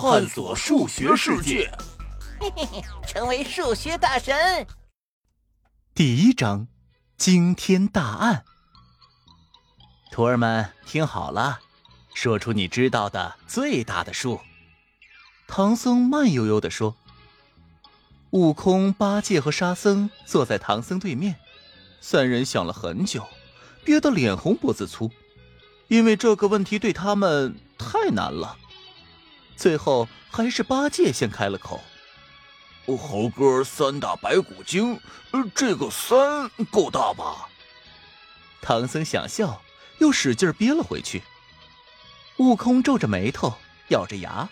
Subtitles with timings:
[0.00, 1.68] 探索数学世界，
[2.38, 4.64] 嘿嘿嘿，成为数学大神。
[5.92, 6.68] 第一章，
[7.16, 8.44] 惊天大案。
[10.12, 11.58] 徒儿们听好了，
[12.14, 14.40] 说出你知道的最大的数。
[15.48, 16.96] 唐僧慢悠悠地说。
[18.30, 21.34] 悟空、八戒和沙僧坐在唐僧对面，
[22.00, 23.26] 三人想了很久，
[23.84, 25.10] 憋得脸红脖子粗，
[25.88, 28.56] 因为这个问题对他们太难了。
[29.58, 31.82] 最后还是八戒先开了口
[32.96, 35.00] ：“猴哥三打白骨精，
[35.52, 37.48] 这个三够大吧？”
[38.62, 39.60] 唐僧想笑，
[39.98, 41.24] 又使劲憋了回去。
[42.36, 43.52] 悟空皱着眉头，
[43.88, 44.48] 咬着牙：“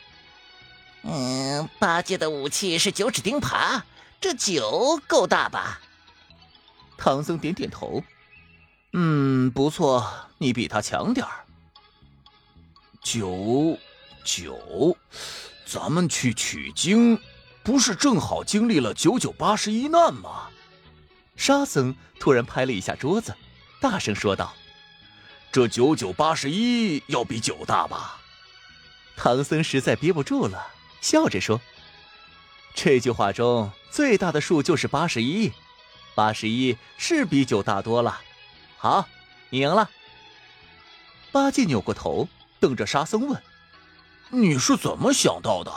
[1.06, 3.82] 嗯，八戒的武器是九齿钉耙，
[4.20, 5.80] 这九够大吧？”
[6.98, 8.02] 唐僧点点头
[8.92, 10.04] ：“嗯，不错，
[10.38, 11.44] 你比他强点儿。”
[13.04, 13.78] 九。
[14.26, 14.96] 九，
[15.64, 17.16] 咱们去取经，
[17.62, 20.48] 不是正好经历了九九八十一难吗？
[21.36, 23.32] 沙僧突然拍了一下桌子，
[23.80, 24.52] 大声说道
[25.52, 28.20] ：“这九九八十一要比九大吧？”
[29.16, 30.66] 唐僧实在憋不住了，
[31.00, 31.60] 笑着说
[32.74, 35.52] ：“这句话中最大的数就是八十一，
[36.16, 38.20] 八十一是比九大多了。
[38.76, 39.06] 好，
[39.50, 39.88] 你赢了。”
[41.30, 43.40] 八戒扭过头，瞪着沙僧问。
[44.30, 45.72] 你是怎么想到的？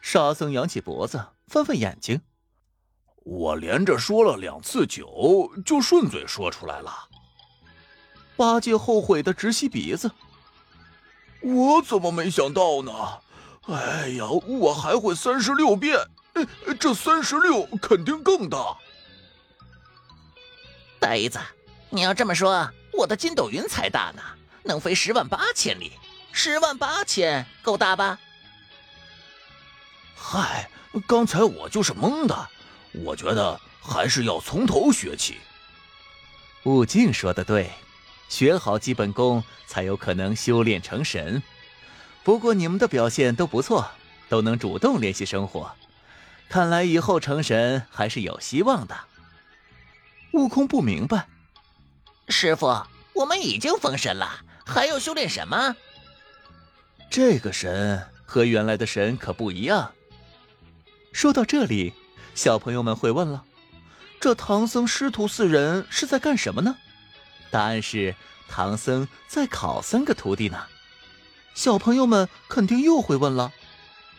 [0.00, 2.20] 沙僧扬起脖子，翻翻眼睛。
[3.24, 7.08] 我连着说了两次酒，就顺嘴说出来了。
[8.36, 10.10] 八戒后悔的直吸鼻子。
[11.40, 12.92] 我怎么没想到呢？
[13.68, 15.96] 哎呀，我还会三十六变，
[16.80, 18.76] 这三十六肯定更大。
[20.98, 21.38] 呆子，
[21.90, 24.22] 你要这么说，我的筋斗云才大呢，
[24.64, 25.92] 能飞十万八千里。
[26.32, 28.18] 十万八千够大吧？
[30.16, 30.68] 嗨，
[31.06, 32.48] 刚才我就是蒙的，
[32.92, 35.38] 我觉得还是要从头学起。
[36.64, 37.70] 悟净说的对，
[38.28, 41.42] 学好基本功才有可能修炼成神。
[42.24, 43.90] 不过你们的表现都不错，
[44.28, 45.74] 都能主动联系生活，
[46.48, 48.96] 看来以后成神还是有希望的。
[50.32, 51.26] 悟空不明白，
[52.28, 55.76] 师傅，我们已经封神了，还要修炼什么？
[57.12, 59.92] 这个神和原来的神可不一样。
[61.12, 61.92] 说到这里，
[62.34, 63.44] 小朋友们会问了：
[64.18, 66.74] 这唐僧师徒四人是在干什么呢？
[67.50, 68.16] 答案是
[68.48, 70.64] 唐僧在考三个徒弟呢。
[71.54, 73.52] 小朋友们肯定又会问了：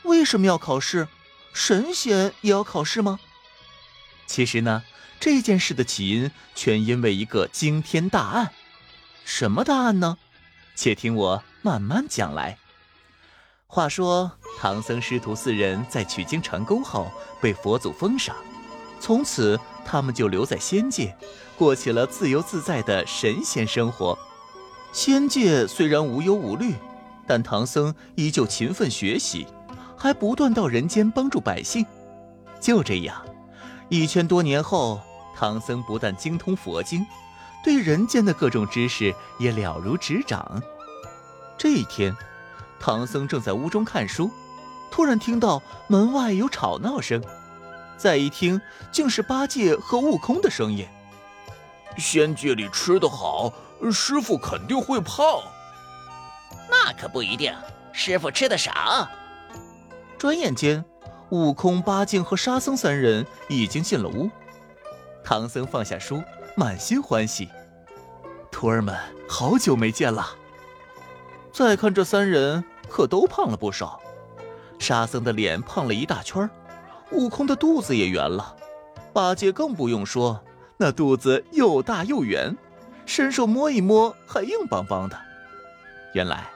[0.03, 1.07] 为什么要考试？
[1.51, 3.19] 神仙也要考试吗？
[4.27, 4.83] 其实呢，
[5.19, 8.53] 这件事的起因全因为一个惊天大案。
[9.25, 10.19] 什么大案呢？
[10.75, 12.59] 且听我慢慢讲来。
[13.73, 17.11] 话说，唐僧师徒四人在取经成功后
[17.41, 18.35] 被佛祖封赏，
[18.99, 21.17] 从此他们就留在仙界，
[21.57, 24.15] 过起了自由自在的神仙生活。
[24.91, 26.75] 仙界虽然无忧无虑，
[27.25, 29.47] 但唐僧依旧勤奋学习，
[29.97, 31.83] 还不断到人间帮助百姓。
[32.61, 33.25] 就这样，
[33.89, 35.01] 一千多年后，
[35.35, 37.03] 唐僧不但精通佛经，
[37.63, 40.61] 对人间的各种知识也了如指掌。
[41.57, 42.15] 这一天。
[42.85, 44.29] 唐僧正在屋中看书，
[44.91, 47.23] 突然听到门外有吵闹声，
[47.95, 48.59] 再一听，
[48.91, 50.85] 竟是八戒和悟空的声音。
[51.97, 53.53] 仙界里吃得好，
[53.89, 55.25] 师傅肯定会胖。
[56.69, 57.55] 那可不一定，
[57.93, 59.07] 师傅吃的少。
[60.17, 60.83] 转眼间，
[61.29, 64.29] 悟空、八戒和沙僧三人已经进了屋。
[65.23, 66.21] 唐僧放下书，
[66.57, 67.47] 满心欢喜
[68.51, 68.93] ：“徒儿们，
[69.29, 70.35] 好久没见了。”
[71.53, 72.63] 再看这三人。
[72.89, 73.99] 可都胖了不少，
[74.77, 76.47] 沙僧的脸胖了一大圈
[77.09, 78.55] 悟空的肚子也圆了，
[79.11, 80.39] 八戒更不用说，
[80.77, 82.55] 那肚子又大又圆，
[83.07, 85.19] 伸手摸一摸还硬邦邦的。
[86.13, 86.51] 原来，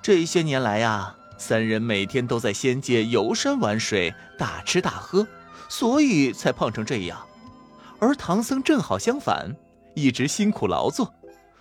[0.00, 5.26] 这些年来呀，三人每天都在仙界游山玩水，大吃大喝，
[5.68, 7.18] 所以才胖成这样。
[7.98, 9.56] 而唐僧正好相反，
[9.96, 11.12] 一直辛苦劳作，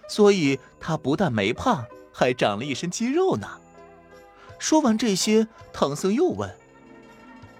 [0.08, 3.50] 所以他不但没胖，还长了一身肌肉呢。
[4.60, 6.56] 说完这些，唐僧又问：“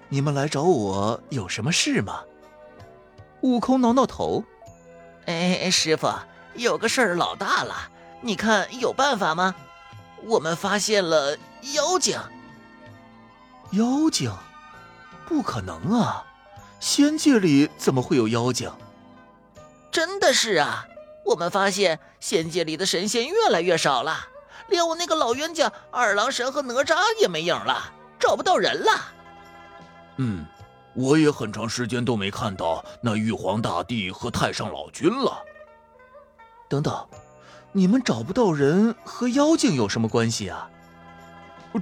[0.08, 2.22] 你们来找我有什么事吗？”
[3.42, 4.42] 悟空挠挠头
[5.26, 6.08] ：“哎，师傅，
[6.54, 7.90] 有个事儿老大了，
[8.22, 9.54] 你看有办法吗？
[10.22, 11.36] 我们发现了
[11.74, 12.18] 妖精。
[13.72, 14.32] ”“妖精？
[15.26, 16.24] 不可能啊！
[16.80, 18.72] 仙界里怎么会有妖精
[19.92, 20.86] ？”“真的是啊！
[21.26, 24.28] 我们发现仙界里的神仙越来越少了。”
[24.68, 28.90] 连我那个老冤家二郎神和哪吒也没影了，找不到人了。
[30.16, 30.46] 嗯，
[30.94, 35.42] 我也很长时间都没看到那玉皇大帝和太上老君了。
[36.68, 37.06] 等等，
[37.72, 40.70] 你们找不到人和妖精有什么关系啊？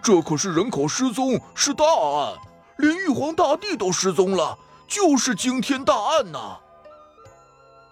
[0.02, 2.34] 这可是人口失踪，是大案，
[2.78, 4.58] 连玉皇大帝都失踪了，
[4.88, 6.58] 就是惊天大案呐！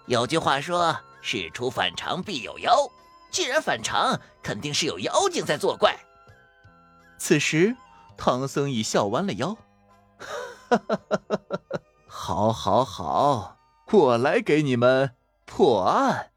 [0.07, 2.75] 有句话说：“事出反常必有妖。”
[3.31, 5.97] 既然反常，肯定是有妖精在作怪。
[7.17, 7.75] 此时，
[8.17, 9.55] 唐僧已笑弯了腰，
[10.69, 11.79] 哈哈哈哈哈！
[12.07, 13.57] 好，好，好，
[13.91, 15.11] 我来给你们
[15.45, 16.30] 破案。